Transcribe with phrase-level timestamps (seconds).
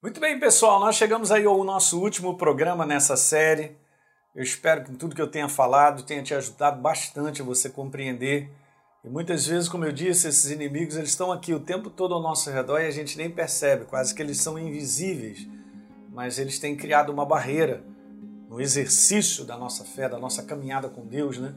[0.00, 3.76] Muito bem, pessoal, nós chegamos aí ao nosso último programa nessa série.
[4.32, 8.48] Eu espero que tudo que eu tenha falado tenha te ajudado bastante a você compreender.
[9.04, 12.22] E muitas vezes, como eu disse, esses inimigos eles estão aqui o tempo todo ao
[12.22, 15.48] nosso redor e a gente nem percebe, quase que eles são invisíveis,
[16.12, 17.82] mas eles têm criado uma barreira
[18.48, 21.52] no exercício da nossa fé, da nossa caminhada com Deus, né?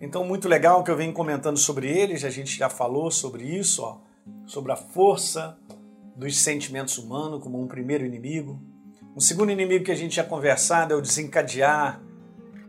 [0.00, 3.80] Então, muito legal que eu venho comentando sobre eles, a gente já falou sobre isso,
[3.80, 3.98] ó,
[4.44, 5.56] sobre a força
[6.14, 8.60] dos sentimentos humanos como um primeiro inimigo.
[9.16, 12.02] Um segundo inimigo que a gente já conversado é o desencadear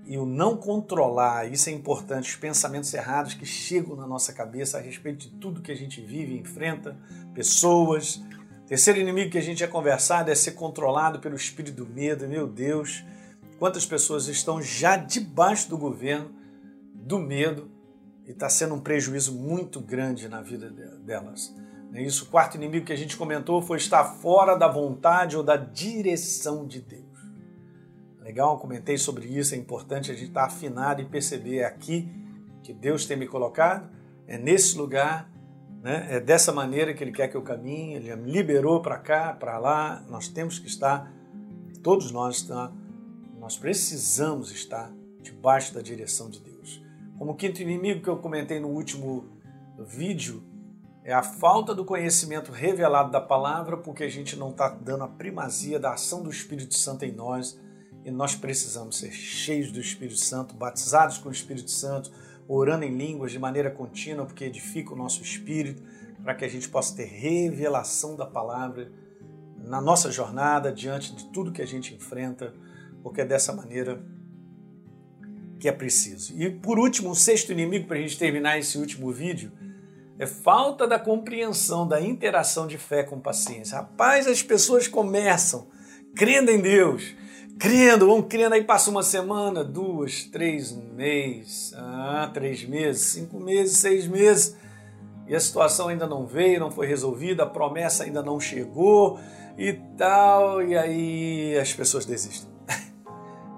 [0.06, 1.52] e o não controlar.
[1.52, 5.62] Isso é importante, os pensamentos errados que chegam na nossa cabeça a respeito de tudo
[5.62, 6.98] que a gente vive enfrenta,
[7.34, 8.22] pessoas.
[8.68, 12.28] Terceiro inimigo que a gente já conversado é ser controlado pelo espírito do medo.
[12.28, 13.04] Meu Deus,
[13.60, 16.32] quantas pessoas estão já debaixo do governo
[16.94, 17.72] do medo
[18.26, 21.54] e está sendo um prejuízo muito grande na vida delas.
[22.02, 22.26] Isso.
[22.26, 26.66] O quarto inimigo que a gente comentou foi estar fora da vontade ou da direção
[26.66, 27.04] de Deus.
[28.22, 28.58] Legal?
[28.58, 29.54] Comentei sobre isso.
[29.54, 32.10] É importante a gente estar afinado e perceber aqui
[32.64, 33.88] que Deus tem me colocado,
[34.28, 35.30] é nesse lugar,
[35.84, 36.08] né?
[36.10, 37.94] é dessa maneira que Ele quer que eu caminhe.
[37.94, 40.04] Ele me liberou para cá, para lá.
[40.10, 41.14] Nós temos que estar,
[41.84, 42.72] todos nós, tá?
[43.40, 46.84] nós precisamos estar debaixo da direção de Deus.
[47.20, 49.26] Como quinto inimigo que eu comentei no último
[49.78, 50.44] vídeo,
[51.06, 55.08] é a falta do conhecimento revelado da palavra, porque a gente não está dando a
[55.08, 57.60] primazia da ação do Espírito Santo em nós
[58.04, 62.12] e nós precisamos ser cheios do Espírito Santo, batizados com o Espírito Santo,
[62.48, 65.84] orando em línguas de maneira contínua, porque edifica o nosso espírito,
[66.24, 68.92] para que a gente possa ter revelação da palavra
[69.58, 72.52] na nossa jornada, diante de tudo que a gente enfrenta,
[73.04, 74.04] porque é dessa maneira
[75.60, 76.34] que é preciso.
[76.36, 79.52] E por último, um sexto inimigo, para a gente terminar esse último vídeo,
[80.18, 83.78] é falta da compreensão da interação de fé com paciência.
[83.78, 85.68] Rapaz, as pessoas começam
[86.16, 87.14] crendo em Deus,
[87.60, 93.40] crendo, vão crendo, aí passa uma semana, duas, três, um mês, ah, três meses, cinco
[93.40, 94.56] meses, seis meses,
[95.28, 99.20] e a situação ainda não veio, não foi resolvida, a promessa ainda não chegou
[99.58, 102.55] e tal, e aí as pessoas desistem.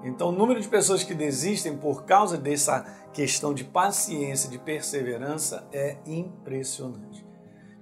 [0.02, 5.66] Então, o número de pessoas que desistem por causa dessa questão de paciência, de perseverança
[5.72, 7.26] é impressionante.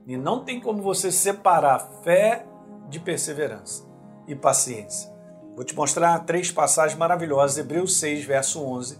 [0.06, 2.46] E não tem como você separar fé
[2.88, 3.84] de perseverança
[4.26, 5.12] e paciência.
[5.54, 8.98] Vou te mostrar três passagens maravilhosas, Hebreus 6, verso 11.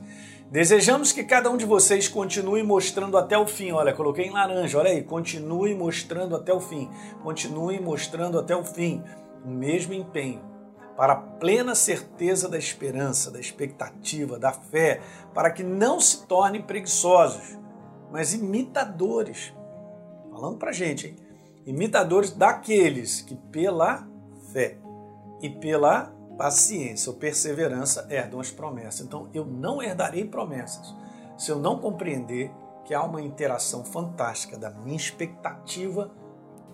[0.51, 3.73] Desejamos que cada um de vocês continue mostrando até o fim.
[3.73, 6.91] Olha, coloquei em laranja, olha aí, continue mostrando até o fim.
[7.23, 9.03] Continue mostrando até o fim
[9.45, 10.56] o mesmo empenho
[10.97, 15.01] para a plena certeza da esperança, da expectativa, da fé,
[15.35, 17.59] para que não se tornem preguiçosos,
[18.11, 19.53] mas imitadores.
[20.31, 21.17] Falando para a gente, hein?
[21.67, 24.07] imitadores daqueles que pela
[24.53, 24.79] fé
[25.43, 29.01] e pela paciência ou perseverança herdam as promessas.
[29.01, 30.95] Então eu não herdarei promessas
[31.37, 32.51] se eu não compreender
[32.85, 36.11] que há uma interação fantástica da minha expectativa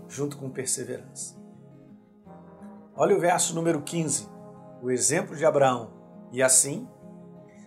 [0.09, 1.42] junto com perseverança.
[3.03, 4.29] Olha o verso número 15,
[4.81, 5.91] o exemplo de Abraão.
[6.31, 6.89] E assim,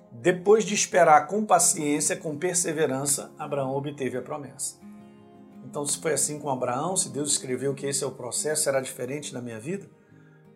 [0.09, 4.79] depois de esperar com paciência, com perseverança, Abraão obteve a promessa.
[5.65, 8.79] Então, se foi assim com Abraão, se Deus escreveu que esse é o processo, será
[8.79, 9.89] diferente na minha vida?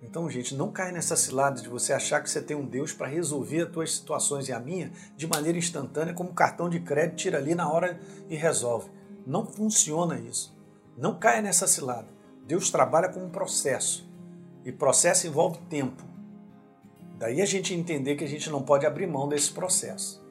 [0.02, 3.06] Então, gente, não cai nessa cilada de você achar que você tem um Deus para
[3.06, 7.38] resolver as tuas situações e a minha de maneira instantânea, como cartão de crédito, tira
[7.38, 8.90] ali na hora e resolve.
[9.28, 10.58] Não funciona isso.
[10.98, 12.08] Não caia nessa cilada.
[12.48, 14.09] Deus trabalha com um processo.
[14.64, 16.04] E processo envolve tempo.
[17.18, 20.24] Daí a gente entender que a gente não pode abrir mão desse processo.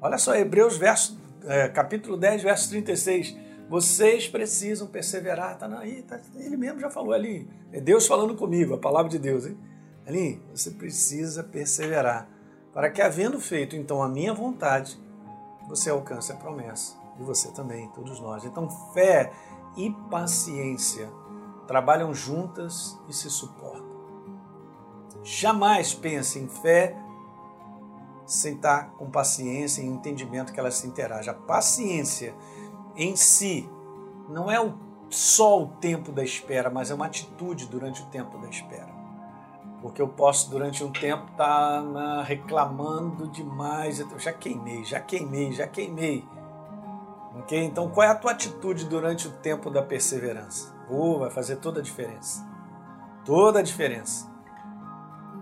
[0.00, 3.36] Olha só, Hebreus verso, é, capítulo 10, verso 36.
[3.68, 5.56] Vocês precisam perseverar.
[5.56, 7.48] Tá aí, tá, ele mesmo já falou ali.
[7.72, 9.46] É Deus falando comigo, a palavra de Deus.
[9.46, 9.56] Hein?
[10.06, 12.28] Ali, você precisa perseverar.
[12.72, 14.98] Para que, havendo feito então a minha vontade,
[15.68, 16.96] você alcance a promessa.
[17.18, 18.44] E você também, todos nós.
[18.44, 19.32] Então, fé
[19.76, 21.08] e paciência
[21.70, 23.86] trabalham juntas e se suportam.
[25.22, 26.96] Jamais pense em fé
[28.26, 31.30] sem estar com paciência e entendimento que ela se interage.
[31.30, 32.34] A paciência
[32.96, 33.70] em si
[34.28, 34.56] não é
[35.10, 38.92] só o tempo da espera, mas é uma atitude durante o tempo da espera.
[39.80, 44.00] Porque eu posso, durante um tempo, estar tá reclamando demais.
[44.00, 46.26] Eu já queimei, já queimei, já queimei.
[47.42, 47.62] Okay?
[47.62, 50.79] Então, qual é a tua atitude durante o tempo da perseverança?
[51.18, 52.46] Vai fazer toda a diferença.
[53.24, 54.30] Toda a diferença.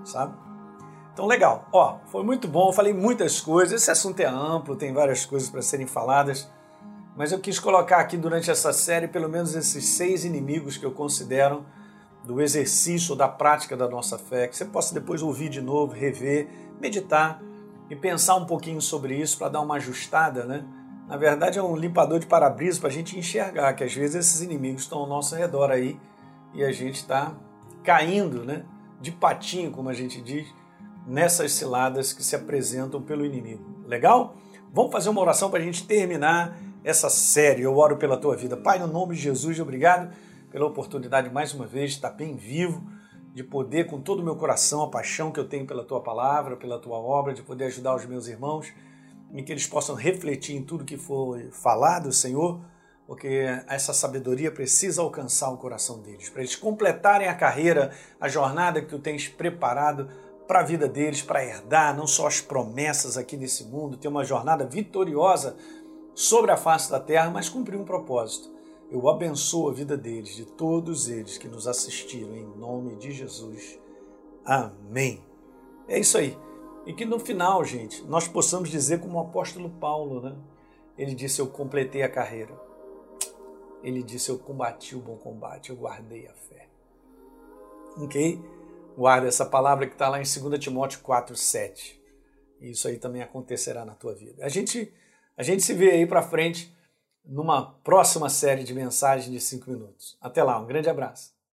[0.05, 0.35] Sabe?
[1.13, 1.69] Então, legal.
[1.73, 3.83] Ó, foi muito bom, falei muitas coisas.
[3.83, 6.49] Esse assunto é amplo, tem várias coisas para serem faladas.
[7.17, 10.93] Mas eu quis colocar aqui durante essa série pelo menos esses seis inimigos que eu
[10.93, 11.67] considero
[12.25, 16.49] do exercício, da prática da nossa fé, que você possa depois ouvir de novo, rever,
[16.81, 17.43] meditar
[17.91, 20.65] e pensar um pouquinho sobre isso para dar uma ajustada, né?
[21.09, 24.43] Na verdade, é um limpador de para-brisa para a gente enxergar que às vezes esses
[24.43, 25.99] inimigos estão ao nosso redor aí
[26.53, 27.35] e a gente está
[27.83, 28.67] caindo, né?
[29.01, 30.47] De patinho, como a gente diz,
[31.07, 33.65] nessas ciladas que se apresentam pelo inimigo.
[33.87, 34.37] Legal?
[34.71, 37.63] Vamos fazer uma oração para a gente terminar essa série.
[37.63, 38.55] Eu oro pela tua vida.
[38.55, 40.15] Pai, no nome de Jesus, obrigado
[40.51, 42.87] pela oportunidade mais uma vez de estar bem vivo,
[43.33, 46.55] de poder, com todo o meu coração, a paixão que eu tenho pela tua palavra,
[46.55, 48.75] pela tua obra, de poder ajudar os meus irmãos
[49.33, 52.61] e que eles possam refletir em tudo que foi falado, Senhor,
[53.07, 57.91] porque essa sabedoria precisa alcançar o coração deles, para eles completarem a carreira,
[58.21, 60.09] a jornada que tu tens preparado
[60.47, 64.25] para a vida deles, para herdar não só as promessas aqui nesse mundo, ter uma
[64.25, 65.57] jornada vitoriosa
[66.15, 68.51] sobre a face da terra, mas cumprir um propósito.
[68.91, 73.79] Eu abençoo a vida deles, de todos eles que nos assistiram, em nome de Jesus.
[74.45, 75.23] Amém.
[75.87, 76.48] É isso aí.
[76.89, 80.35] E que no final, gente, nós possamos dizer como o apóstolo Paulo, né?
[80.97, 82.59] Ele disse: Eu completei a carreira.
[83.83, 86.67] Ele disse: Eu combati o bom combate, eu guardei a fé.
[87.99, 88.43] Ok?
[88.97, 92.03] Guarda essa palavra que está lá em 2 Timóteo 4, 7.
[92.63, 94.43] Isso aí também acontecerá na tua vida.
[94.43, 94.91] A gente,
[95.37, 96.75] a gente se vê aí para frente
[97.23, 100.17] numa próxima série de mensagens de 5 minutos.
[100.23, 101.38] Até lá, um grande abraço.